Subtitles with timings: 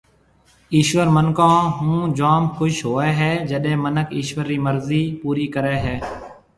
[0.75, 5.95] ايشوَر مِنکون هو جوم خُوش هوئي هيَ جڏي مِنک ايشوَر رِي مرضِي پورِي ڪريَ هيَ۔